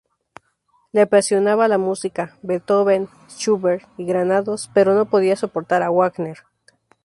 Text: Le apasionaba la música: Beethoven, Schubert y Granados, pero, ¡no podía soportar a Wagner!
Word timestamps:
Le 0.93 1.01
apasionaba 1.01 1.67
la 1.67 1.77
música: 1.77 2.35
Beethoven, 2.41 3.07
Schubert 3.29 3.87
y 3.99 4.05
Granados, 4.07 4.67
pero, 4.73 4.95
¡no 4.95 5.05
podía 5.05 5.35
soportar 5.35 5.83
a 5.83 5.91
Wagner! 5.91 6.39